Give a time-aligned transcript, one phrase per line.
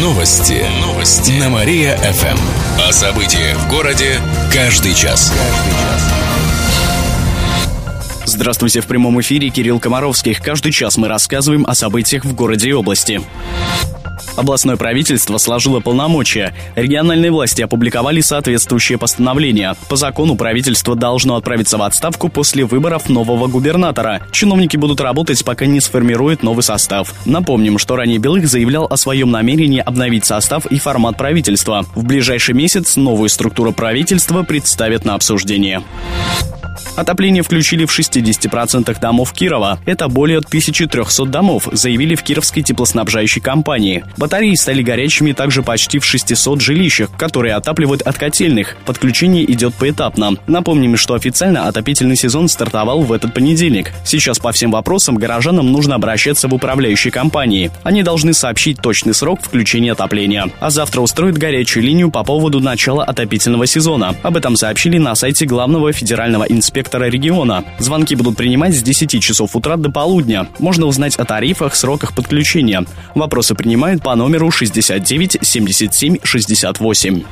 [0.00, 0.64] Новости.
[0.80, 1.32] Новости.
[1.32, 2.38] На Мария-ФМ.
[2.88, 4.18] О событиях в городе
[4.50, 5.30] каждый час.
[8.24, 10.40] Здравствуйте, в прямом эфире Кирилл Комаровских.
[10.40, 13.20] Каждый час мы рассказываем о событиях в городе и области.
[14.36, 16.54] Областное правительство сложило полномочия.
[16.76, 19.74] Региональные власти опубликовали соответствующее постановление.
[19.88, 24.22] По закону правительство должно отправиться в отставку после выборов нового губернатора.
[24.32, 27.14] Чиновники будут работать, пока не сформирует новый состав.
[27.26, 31.84] Напомним, что ранее Белых заявлял о своем намерении обновить состав и формат правительства.
[31.94, 35.82] В ближайший месяц новую структуру правительства представят на обсуждение.
[36.96, 39.78] Отопление включили в 60% домов Кирова.
[39.86, 44.04] Это более 1300 домов, заявили в Кировской теплоснабжающей компании.
[44.16, 48.76] Батареи стали горячими также почти в 600 жилищах, которые отапливают от котельных.
[48.84, 50.32] Подключение идет поэтапно.
[50.46, 53.92] Напомним, что официально отопительный сезон стартовал в этот понедельник.
[54.04, 57.70] Сейчас по всем вопросам горожанам нужно обращаться в управляющие компании.
[57.82, 60.50] Они должны сообщить точный срок включения отопления.
[60.60, 64.14] А завтра устроят горячую линию по поводу начала отопительного сезона.
[64.22, 67.64] Об этом сообщили на сайте главного федерального инспектора сектора региона.
[67.78, 70.48] Звонки будут принимать с 10 часов утра до полудня.
[70.58, 72.84] Можно узнать о тарифах, сроках подключения.
[73.14, 77.22] Вопросы принимают по номеру 69 77 68.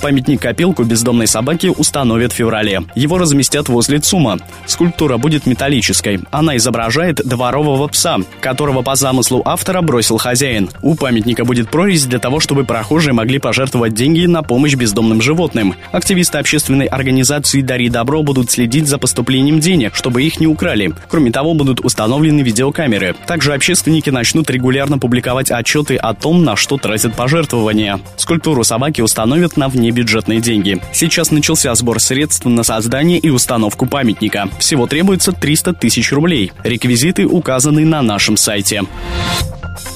[0.00, 2.82] Памятник-копилку бездомной собаки установят в феврале.
[2.94, 4.38] Его разместят возле ЦУМа.
[4.66, 6.20] Скульптура будет металлической.
[6.30, 10.68] Она изображает дворового пса, которого по замыслу автора бросил хозяин.
[10.82, 15.74] У памятника будет прорезь для того, чтобы прохожие могли пожертвовать деньги на помощь бездомным животным.
[15.92, 20.92] Активисты общественной организации «Дари добро» будут следить за поступлением денег, чтобы их не украли.
[21.08, 23.14] Кроме того, будут установлены видеокамеры.
[23.26, 28.00] Также общественники начнут регулярно публиковать отчеты о том, на что тратят пожертвования.
[28.16, 30.80] Скульптуру собаки установят на вне бюджетные деньги.
[30.92, 34.48] Сейчас начался сбор средств на создание и установку памятника.
[34.58, 36.52] Всего требуется 300 тысяч рублей.
[36.62, 38.82] Реквизиты указаны на нашем сайте.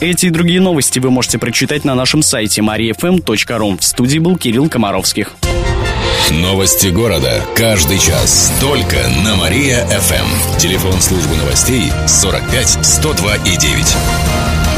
[0.00, 3.78] Эти и другие новости вы можете прочитать на нашем сайте mariafm.ru.
[3.78, 5.34] В студии был Кирилл Комаровских.
[6.30, 7.42] Новости города.
[7.56, 8.52] Каждый час.
[8.60, 10.58] Только на Мария-ФМ.
[10.58, 14.77] Телефон службы новостей 45 102 и 9.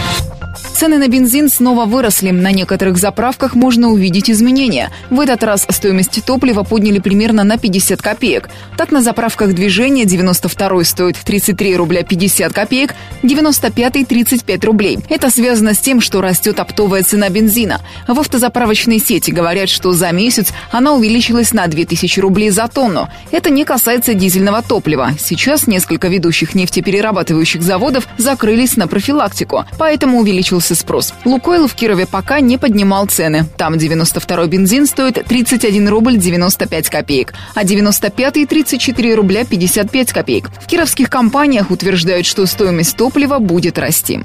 [0.81, 2.31] Цены на бензин снова выросли.
[2.31, 4.89] На некоторых заправках можно увидеть изменения.
[5.11, 8.49] В этот раз стоимость топлива подняли примерно на 50 копеек.
[8.77, 14.97] Так, на заправках движения 92 стоит 33 рубля 50 копеек, 95 35 рублей.
[15.07, 17.81] Это связано с тем, что растет оптовая цена бензина.
[18.07, 23.07] В автозаправочной сети говорят, что за месяц она увеличилась на 2000 рублей за тонну.
[23.29, 25.11] Это не касается дизельного топлива.
[25.19, 31.13] Сейчас несколько ведущих нефтеперерабатывающих заводов закрылись на профилактику, поэтому увеличился повысился спрос.
[31.25, 33.45] Лукойл в Кирове пока не поднимал цены.
[33.57, 40.49] Там 92-й бензин стоит 31 рубль 95 копеек, а 95-й 34 рубля 55 копеек.
[40.61, 44.21] В кировских компаниях утверждают, что стоимость топлива будет расти.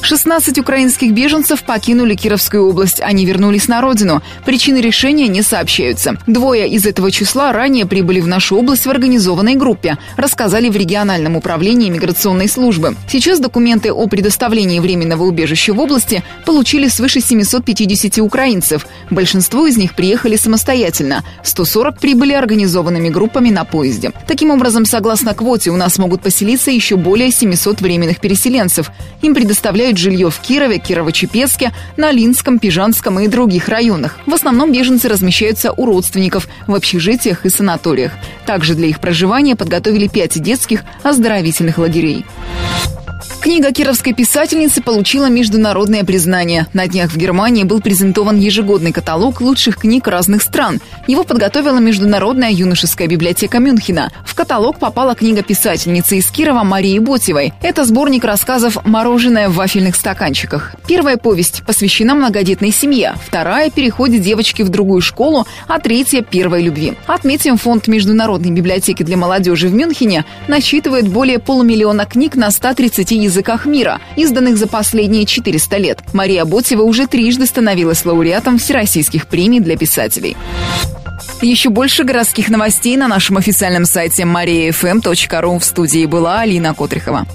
[0.00, 3.00] 16 украинских беженцев покинули Кировскую область.
[3.00, 4.22] Они вернулись на родину.
[4.44, 6.16] Причины решения не сообщаются.
[6.26, 11.36] Двое из этого числа ранее прибыли в нашу область в организованной группе, рассказали в региональном
[11.36, 12.96] управлении миграционной службы.
[13.08, 18.86] Сейчас документы о предоставлении временного убежища в области получили свыше 750 украинцев.
[19.10, 21.22] Большинство из них приехали самостоятельно.
[21.42, 24.12] 140 прибыли организованными группами на поезде.
[24.26, 28.90] Таким образом, согласно квоте, у нас могут поселиться еще более 700 временных переселенцев.
[29.20, 34.18] Им предоставляют предлагают жилье в Кирове, Кирово-Чепецке, Налинском, Пижанском и других районах.
[34.26, 38.12] В основном беженцы размещаются у родственников в общежитиях и санаториях.
[38.46, 42.24] Также для их проживания подготовили пять детских оздоровительных лагерей.
[43.42, 46.68] Книга кировской писательницы получила международное признание.
[46.74, 50.78] На днях в Германии был презентован ежегодный каталог лучших книг разных стран.
[51.08, 54.12] Его подготовила Международная юношеская библиотека Мюнхена.
[54.24, 57.52] В каталог попала книга писательницы из Кирова Марии Ботевой.
[57.62, 60.76] Это сборник рассказов «Мороженое в вафельных стаканчиках».
[60.86, 66.94] Первая повесть посвящена многодетной семье, вторая– переходе девочки в другую школу, а третья– первой любви.
[67.08, 73.31] Отметим, фонд Международной библиотеки для молодежи в Мюнхене насчитывает более полумиллиона книг на 130 языках
[73.32, 75.98] языках мира, изданных за последние 400 лет.
[76.12, 80.36] Мария Ботева уже трижды становилась лауреатом всероссийских премий для писателей.
[81.40, 85.58] Еще больше городских новостей на нашем официальном сайте mariafm.ru.
[85.58, 87.26] В студии была Алина Котрихова.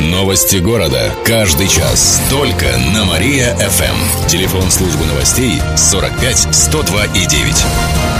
[0.00, 1.10] Новости города.
[1.24, 2.22] Каждый час.
[2.30, 4.28] Только на Мария-ФМ.
[4.28, 8.19] Телефон службы новостей 45 102 и 9.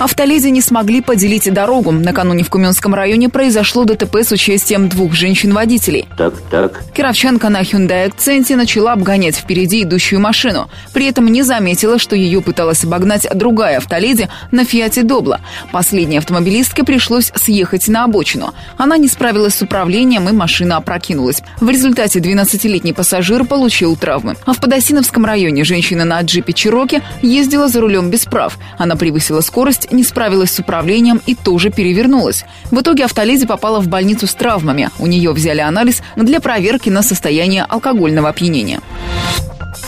[0.00, 1.92] Автоледи не смогли поделить дорогу.
[1.92, 6.08] Накануне в Куменском районе произошло ДТП с участием двух женщин-водителей.
[6.16, 6.82] Так, так.
[6.94, 10.70] Кировчанка на Hyundai Акценте начала обгонять впереди идущую машину.
[10.94, 15.40] При этом не заметила, что ее пыталась обогнать другая автоледи на Фиате Добла.
[15.70, 18.54] Последней автомобилистке пришлось съехать на обочину.
[18.78, 21.42] Она не справилась с управлением и машина опрокинулась.
[21.60, 24.36] В результате 12-летний пассажир получил травмы.
[24.46, 28.56] А в Подосиновском районе женщина на джипе Чироки ездила за рулем без прав.
[28.78, 32.44] Она превысила скорость не справилась с управлением и тоже перевернулась.
[32.70, 34.90] В итоге автоледи попала в больницу с травмами.
[34.98, 38.80] У нее взяли анализ для проверки на состояние алкогольного опьянения.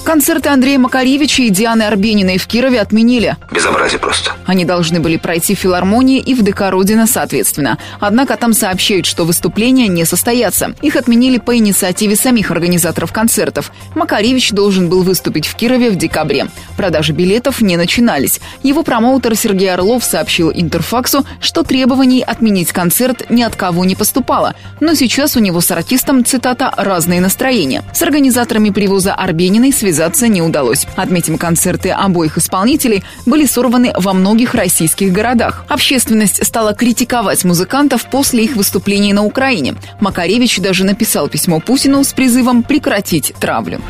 [0.05, 3.37] Концерты Андрея Макаревича и Дианы Арбениной в Кирове отменили.
[3.53, 4.33] Безобразие просто.
[4.47, 7.79] Они должны были пройти в филармонии и в ДК Родина соответственно.
[8.01, 10.75] Однако там сообщают, что выступления не состоятся.
[10.83, 13.71] Их отменили по инициативе самих организаторов концертов.
[13.95, 16.49] Макаревич должен был выступить в Кирове в декабре.
[16.77, 18.41] Продажи билетов не начинались.
[18.65, 24.57] Его промоутер Сергей Орлов сообщил Интерфаксу, что требований отменить концерт ни от кого не поступало.
[24.81, 27.85] Но сейчас у него с артистом, цитата, «разные настроения».
[27.95, 30.87] С организаторами привоза Арбениной связались связаться не удалось.
[30.97, 35.67] Отметим, концерты обоих исполнителей были сорваны во многих российских городах.
[35.69, 39.75] Общественность стала критиковать музыкантов после их выступлений на Украине.
[40.01, 43.83] Макаревич даже написал письмо Путину с призывом прекратить травлю.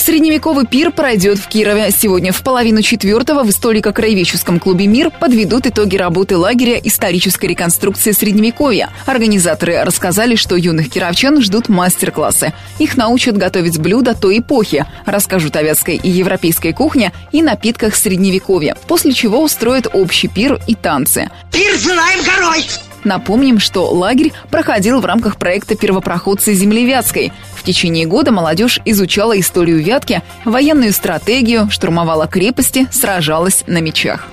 [0.00, 1.90] Средневековый пир пройдет в Кирове.
[1.90, 8.88] Сегодня в половину четвертого в историко-краеведческом клубе «Мир» подведут итоги работы лагеря исторической реконструкции Средневековья.
[9.04, 12.54] Организаторы рассказали, что юных кировчан ждут мастер-классы.
[12.78, 18.76] Их научат готовить блюда той эпохи, расскажут о вятской и европейской кухне и напитках Средневековья,
[18.88, 21.28] после чего устроят общий пир и танцы.
[21.52, 22.64] Пир желаем горой!
[23.04, 27.32] Напомним, что лагерь проходил в рамках проекта «Первопроходцы земли Вятской».
[27.54, 34.28] В течение года молодежь изучала историю Вятки, военную стратегию, штурмовала крепости, сражалась на мечах.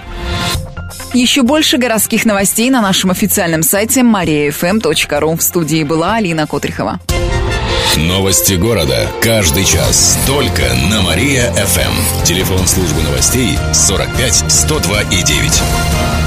[1.14, 5.38] Еще больше городских новостей на нашем официальном сайте mariafm.ru.
[5.38, 7.00] В студии была Алина Котрихова.
[7.98, 9.08] Новости города.
[9.22, 10.20] Каждый час.
[10.28, 10.62] Только
[10.92, 12.24] на Мария-ФМ.
[12.24, 16.27] Телефон службы новостей 45 102 и 9.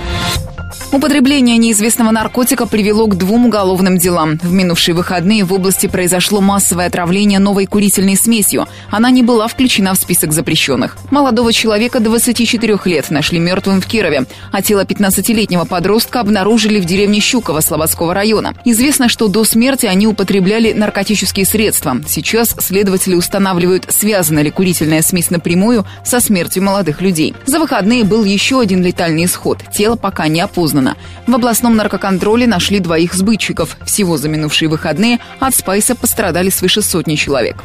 [0.93, 4.37] Употребление неизвестного наркотика привело к двум уголовным делам.
[4.43, 8.67] В минувшие выходные в области произошло массовое отравление новой курительной смесью.
[8.89, 10.97] Она не была включена в список запрещенных.
[11.09, 17.21] Молодого человека 24 лет нашли мертвым в Кирове, а тело 15-летнего подростка обнаружили в деревне
[17.21, 18.53] Щуково Слободского района.
[18.65, 22.01] Известно, что до смерти они употребляли наркотические средства.
[22.05, 27.33] Сейчас следователи устанавливают, связана ли курительная смесь напрямую со смертью молодых людей.
[27.45, 29.59] За выходные был еще один летальный исход.
[29.73, 30.97] Тело пока не опознано осознанно.
[31.27, 33.77] В областном наркоконтроле нашли двоих сбытчиков.
[33.85, 37.63] Всего за минувшие выходные от спайса пострадали свыше сотни человек.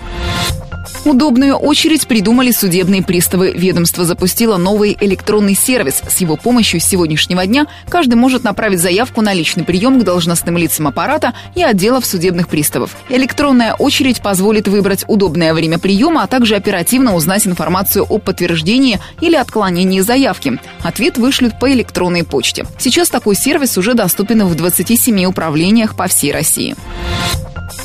[1.05, 3.53] Удобную очередь придумали судебные приставы.
[3.53, 6.03] Ведомство запустило новый электронный сервис.
[6.09, 10.57] С его помощью с сегодняшнего дня каждый может направить заявку на личный прием к должностным
[10.57, 12.97] лицам аппарата и отделов судебных приставов.
[13.09, 19.37] Электронная очередь позволит выбрать удобное время приема, а также оперативно узнать информацию о подтверждении или
[19.37, 20.59] отклонении заявки.
[20.83, 22.67] Ответ вышлют по электронной почте.
[22.79, 26.77] Сейчас такой сервис уже доступен в 27 управлениях по всей России.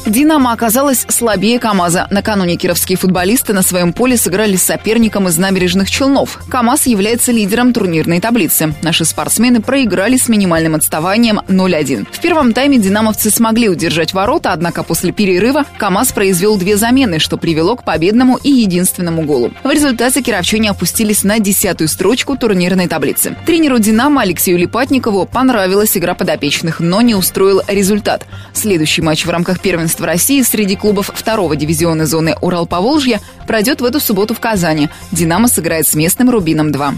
[0.05, 2.07] «Динамо» оказалась слабее «КамАЗа».
[2.09, 6.39] Накануне кировские футболисты на своем поле сыграли с соперником из набережных Челнов.
[6.49, 8.73] «КамАЗ» является лидером турнирной таблицы.
[8.81, 12.07] Наши спортсмены проиграли с минимальным отставанием 0-1.
[12.11, 17.37] В первом тайме «динамовцы» смогли удержать ворота, однако после перерыва «КамАЗ» произвел две замены, что
[17.37, 19.53] привело к победному и единственному голу.
[19.63, 23.37] В результате кировчане опустились на десятую строчку турнирной таблицы.
[23.45, 28.25] Тренеру «Динамо» Алексею Липатникову понравилась игра подопечных, но не устроил результат.
[28.53, 33.85] Следующий матч в рамках первенства первенства России среди клубов второго дивизиона зоны Урал-Поволжья пройдет в
[33.85, 34.89] эту субботу в Казани.
[35.11, 36.93] «Динамо» сыграет с местным «Рубином-2».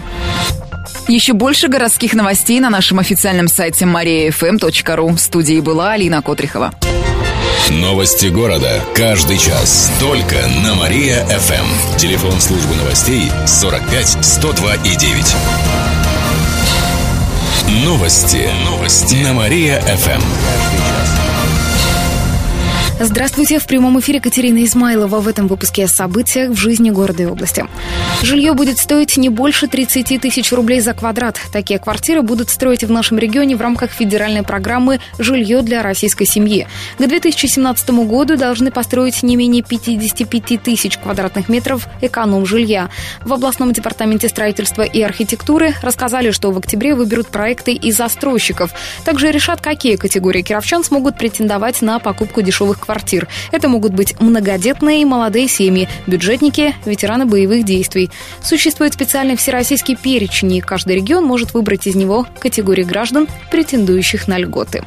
[1.08, 5.16] Еще больше городских новостей на нашем официальном сайте mariafm.ru.
[5.16, 6.72] В студии была Алина Котрихова.
[7.70, 8.80] Новости города.
[8.94, 9.90] Каждый час.
[9.98, 11.96] Только на Мария-ФМ.
[11.96, 15.36] Телефон службы новостей 45 102 и 9.
[17.84, 18.48] Новости.
[18.64, 19.16] Новости.
[19.16, 21.23] На Мария-ФМ.
[23.00, 27.26] Здравствуйте, в прямом эфире Катерина Измайлова в этом выпуске о событиях в жизни города и
[27.26, 27.66] области.
[28.22, 31.40] Жилье будет стоить не больше 30 тысяч рублей за квадрат.
[31.52, 36.68] Такие квартиры будут строить в нашем регионе в рамках федеральной программы «Жилье для российской семьи».
[36.96, 42.90] К 2017 году должны построить не менее 55 тысяч квадратных метров эконом-жилья.
[43.24, 48.70] В областном департаменте строительства и архитектуры рассказали, что в октябре выберут проекты и застройщиков.
[49.04, 53.28] Также решат, какие категории кировчан смогут претендовать на покупку дешевых квартир.
[53.52, 58.10] Это могут быть многодетные и молодые семьи, бюджетники, ветераны боевых действий.
[58.42, 64.38] Существует специальный всероссийский перечень, и каждый регион может выбрать из него категории граждан, претендующих на
[64.38, 64.84] льготы.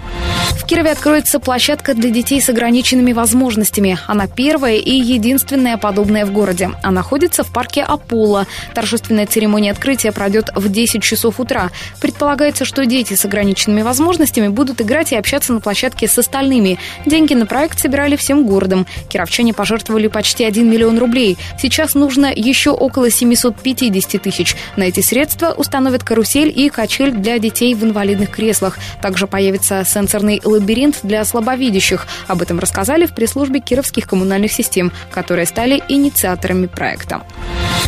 [0.51, 3.98] В Кирове откроется площадка для детей с ограниченными возможностями.
[4.08, 6.72] Она первая и единственная подобная в городе.
[6.84, 8.48] Она находится в парке Аполло.
[8.74, 11.70] Торжественная церемония открытия пройдет в 10 часов утра.
[12.01, 16.80] Предполагается, что дети с ограниченными возможностями будут играть и общаться на площадке с остальными.
[17.06, 18.86] Деньги на проект собирали всем городом.
[19.08, 21.38] Кировчане пожертвовали почти 1 миллион рублей.
[21.58, 24.58] Сейчас нужно еще около 750 тысяч.
[24.75, 28.77] На эти средства установят карусель и качель для детей в инвалидных креслах.
[29.01, 32.08] Также появится сенсорный лабиринт для слабовидящих.
[32.27, 37.22] Об этом рассказали в пресс-службе кировских коммунальных систем, которые стали инициаторами проекта.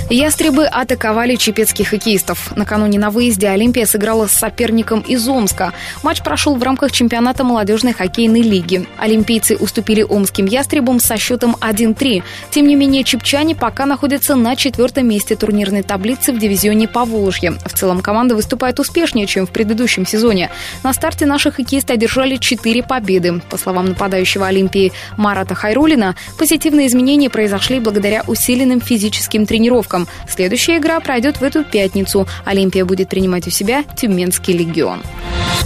[0.10, 2.56] Ястребы атаковали чепецких хоккеистов.
[2.56, 5.74] Накануне на выезде Олимпия сыграла с соперником из Омска.
[6.04, 8.88] Матч прошел в рамках чемпионата молодежной хоккейной лиги.
[8.98, 12.24] Олимпийцы уступили омским ястребам со счетом 1-3.
[12.52, 17.58] Тем не менее, чепчане пока находятся на четвертом месте турнирной таблицы в дивизионе Поволжье.
[17.66, 20.50] В целом команда выступает успешнее, чем в предыдущем сезоне.
[20.84, 23.42] На старте наши хоккеисты одержали 4 победы.
[23.50, 30.08] По словам нападающего Олимпии Марата Хайрулина, позитивные изменения произошли благодаря усиленным физическим тренировкам.
[30.28, 32.28] Следующая игра пройдет в эту пятницу.
[32.46, 35.02] Олимпия будет принимать у себя Тюменский легион.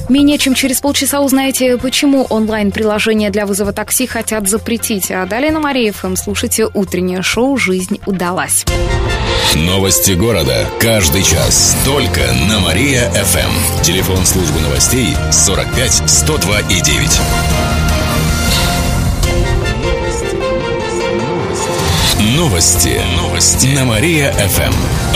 [0.10, 5.10] Менее чем через полчаса узнаете, почему онлайн-приложение для вызова такси хотят запретить.
[5.10, 8.63] А далее на Мария ФМ слушайте утреннее шоу «Жизнь удалась».
[9.55, 10.70] Новости города.
[10.79, 11.75] Каждый час.
[11.84, 13.82] Только на Мария-ФМ.
[13.82, 17.22] Телефон службы новостей 45 102 и 9.
[22.38, 23.01] Новости.
[23.17, 23.67] Новости.
[23.75, 24.74] На Мария-ФМ.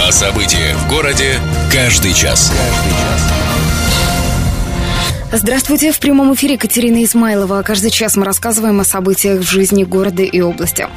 [0.08, 1.40] О событиях в городе
[1.72, 2.52] каждый час.
[2.52, 3.57] Каждый час.
[5.30, 7.62] Здравствуйте, в прямом эфире Катерина Измайлова.
[7.62, 10.88] Каждый час мы рассказываем о событиях в жизни города и области.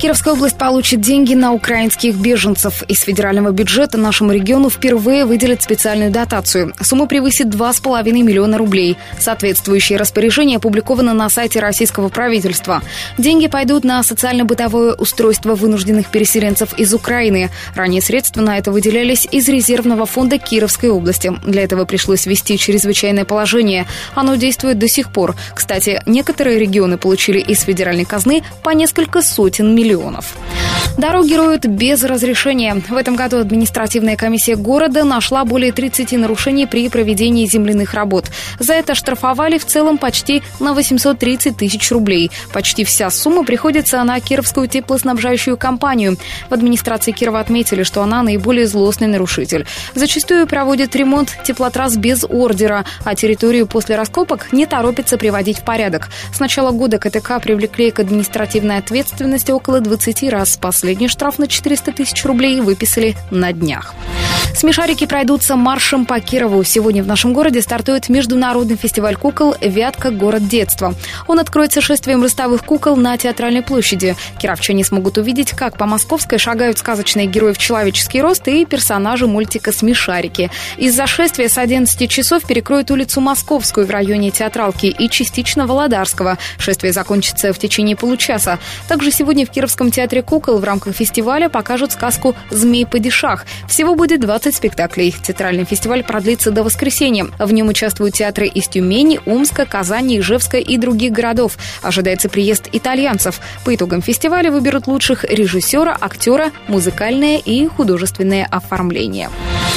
[0.00, 2.82] Кировская область получит деньги на украинских беженцев.
[2.88, 6.72] Из федерального бюджета нашему региону впервые выделят специальную дотацию.
[6.80, 8.96] Сумма превысит 2,5 миллиона рублей.
[9.18, 12.82] Соответствующее распоряжение опубликовано на сайте российского правительства.
[13.18, 17.50] Деньги пойдут на социально-бытовое устройство вынужденных переселенцев из Украины.
[17.74, 21.30] Ранее средства на это выделялись из резервного фонда Кировской области.
[21.44, 23.86] Для этого пришлось ввести чрезвычайное положение решение.
[24.14, 25.34] Оно действует до сих пор.
[25.54, 30.34] Кстати, некоторые регионы получили из федеральной казны по несколько сотен миллионов.
[30.98, 32.82] Дороги роют без разрешения.
[32.88, 38.26] В этом году административная комиссия города нашла более 30 нарушений при проведении земляных работ.
[38.58, 42.30] За это штрафовали в целом почти на 830 тысяч рублей.
[42.52, 46.16] Почти вся сумма приходится на Кировскую теплоснабжающую компанию.
[46.48, 49.66] В администрации Кирова отметили, что она наиболее злостный нарушитель.
[49.94, 55.64] Зачастую проводит ремонт теплотрасс без ордера, а территорию территорию после раскопок не торопится приводить в
[55.64, 56.08] порядок.
[56.32, 60.56] С начала года КТК привлекли к административной ответственности около 20 раз.
[60.56, 63.94] Последний штраф на 400 тысяч рублей выписали на днях.
[64.54, 66.64] Смешарики пройдутся маршем по Кирову.
[66.64, 70.10] Сегодня в нашем городе стартует международный фестиваль кукол «Вятка.
[70.10, 70.94] Город детства».
[71.26, 74.16] Он откроется шествием ростовых кукол на Театральной площади.
[74.38, 79.72] Кировчане смогут увидеть, как по Московской шагают сказочные герои в человеческий рост и персонажи мультика
[79.72, 80.50] «Смешарики».
[80.78, 86.36] Из-за шествия с 11 часов перекроют улицу Московскую в районе Театралки и частично Володарского.
[86.58, 88.58] Шествие закончится в течение получаса.
[88.88, 93.46] Также сегодня в Кировском театре кукол в рамках фестиваля покажут сказку «Змей-падишах».
[93.68, 95.12] Всего будет 20 спектаклей.
[95.12, 97.28] Театральный фестиваль продлится до воскресенья.
[97.38, 101.56] В нем участвуют театры из Тюмени, Омска, Казани, Ижевска и других городов.
[101.82, 103.38] Ожидается приезд итальянцев.
[103.64, 109.30] По итогам фестиваля выберут лучших режиссера, актера, музыкальное и художественное оформление.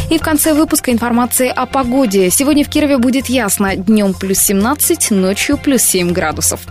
[0.09, 2.29] И в конце выпуска информация о погоде.
[2.29, 3.75] Сегодня в Кирове будет ясно.
[3.75, 6.61] Днем плюс 17, ночью плюс 7 градусов.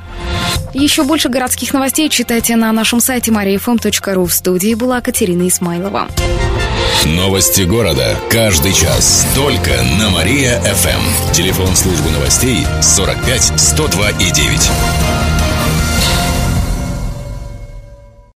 [0.74, 4.26] Еще больше городских новостей читайте на нашем сайте mariafm.ru.
[4.26, 6.08] В студии была Катерина Исмайлова.
[7.04, 8.16] Новости города.
[8.28, 9.26] Каждый час.
[9.34, 11.32] Только на Мария-ФМ.
[11.32, 14.70] Телефон службы новостей 45 102 и 9.